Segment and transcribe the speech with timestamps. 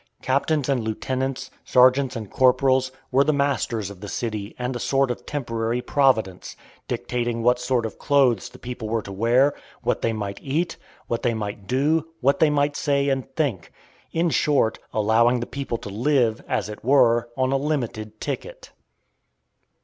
[0.23, 5.11] Captains and lieutenants, sergeants and corporals, were the masters of the city and a sort
[5.11, 6.55] of temporary Providence,
[6.87, 9.53] dictating what sort of clothes the people were to wear,
[9.83, 10.75] what they might eat,
[11.05, 13.71] what they might do, what they might say and think;
[14.11, 18.71] in short, allowing the people to live, as it were, on a "limited" ticket.